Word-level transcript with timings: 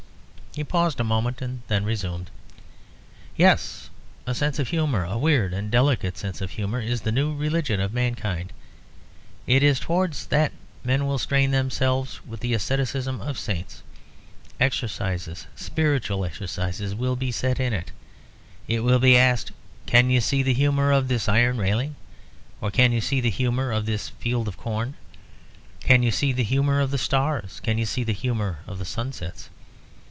He 0.53 0.65
paused 0.65 0.99
a 0.99 1.05
moment, 1.05 1.41
and 1.41 1.61
then 1.69 1.85
resumed. 1.85 2.29
"Yes; 3.37 3.89
a 4.27 4.35
sense 4.35 4.59
of 4.59 4.67
humour, 4.67 5.05
a 5.05 5.17
weird 5.17 5.53
and 5.53 5.71
delicate 5.71 6.17
sense 6.17 6.41
of 6.41 6.51
humour, 6.51 6.81
is 6.81 6.99
the 7.03 7.11
new 7.13 7.33
religion 7.33 7.79
of 7.79 7.93
mankind! 7.93 8.51
It 9.47 9.63
is 9.63 9.79
towards 9.79 10.25
that 10.25 10.51
men 10.83 11.07
will 11.07 11.17
strain 11.19 11.51
themselves 11.51 12.19
with 12.25 12.41
the 12.41 12.53
asceticism 12.53 13.21
of 13.21 13.39
saints. 13.39 13.81
Exercises, 14.59 15.47
spiritual 15.55 16.25
exercises, 16.25 16.93
will 16.95 17.15
be 17.15 17.31
set 17.31 17.57
in 17.57 17.71
it. 17.71 17.93
It 18.67 18.81
will 18.81 18.99
be 18.99 19.17
asked, 19.17 19.53
'Can 19.85 20.09
you 20.09 20.19
see 20.19 20.43
the 20.43 20.53
humour 20.53 20.91
of 20.91 21.07
this 21.07 21.29
iron 21.29 21.59
railing?' 21.59 21.95
or 22.59 22.71
'Can 22.71 22.91
you 22.91 22.99
see 22.99 23.21
the 23.21 23.29
humour 23.29 23.71
of 23.71 23.85
this 23.85 24.09
field 24.09 24.49
of 24.49 24.57
corn? 24.57 24.95
Can 25.79 26.03
you 26.03 26.11
see 26.11 26.33
the 26.33 26.43
humour 26.43 26.81
of 26.81 26.91
the 26.91 26.97
stars? 26.97 27.61
Can 27.61 27.77
you 27.77 27.85
see 27.85 28.03
the 28.03 28.11
humour 28.11 28.59
of 28.67 28.79
the 28.79 28.85
sunsets?' 28.85 29.49